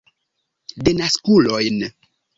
Denaskulojn! 0.83 1.79